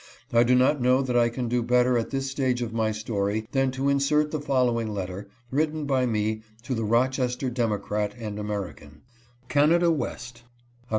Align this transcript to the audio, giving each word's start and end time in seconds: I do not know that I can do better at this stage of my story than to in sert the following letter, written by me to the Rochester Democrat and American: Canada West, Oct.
I 0.33 0.41
do 0.41 0.55
not 0.55 0.81
know 0.81 1.03
that 1.03 1.15
I 1.15 1.29
can 1.29 1.47
do 1.47 1.61
better 1.61 1.95
at 1.95 2.09
this 2.09 2.27
stage 2.31 2.63
of 2.63 2.73
my 2.73 2.91
story 2.91 3.47
than 3.51 3.69
to 3.73 3.87
in 3.87 3.99
sert 3.99 4.31
the 4.31 4.41
following 4.41 4.91
letter, 4.95 5.29
written 5.51 5.85
by 5.85 6.07
me 6.07 6.41
to 6.63 6.73
the 6.73 6.83
Rochester 6.85 7.51
Democrat 7.51 8.15
and 8.17 8.39
American: 8.39 9.03
Canada 9.47 9.91
West, 9.91 10.41
Oct. 10.43 10.79